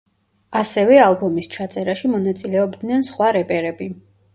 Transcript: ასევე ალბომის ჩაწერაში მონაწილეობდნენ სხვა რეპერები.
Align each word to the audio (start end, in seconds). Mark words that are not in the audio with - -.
ასევე 0.61 0.97
ალბომის 1.01 1.51
ჩაწერაში 1.57 2.13
მონაწილეობდნენ 2.17 3.09
სხვა 3.15 3.33
რეპერები. 3.41 3.95